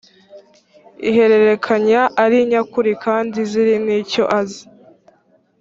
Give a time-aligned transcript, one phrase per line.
[1.09, 4.63] ihererekanya ari nyakuri kandi ziri n icyo azi